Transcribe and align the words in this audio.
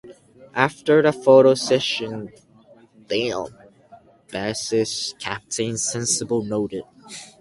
After 0.55 1.03
the 1.03 1.11
photo 1.11 1.53
session, 1.53 2.31
Damned 3.05 3.53
bassist 4.29 5.19
Captain 5.19 5.77
Sensible 5.77 6.41
noted:... 6.43 6.85